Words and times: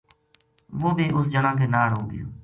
وہ 0.81 0.89
بھی 0.97 1.05
اِس 1.15 1.25
جنا 1.33 1.51
کے 1.59 1.65
ناڑ 1.73 1.89
ہو 1.97 2.01
گیو 2.11 2.27